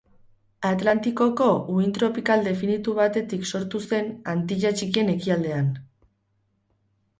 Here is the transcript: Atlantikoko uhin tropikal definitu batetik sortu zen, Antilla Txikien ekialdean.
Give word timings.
Atlantikoko 0.69 1.49
uhin 1.73 1.93
tropikal 1.97 2.47
definitu 2.47 2.97
batetik 3.01 3.47
sortu 3.53 3.83
zen, 3.91 4.11
Antilla 4.35 4.75
Txikien 4.81 5.15
ekialdean. 5.17 5.71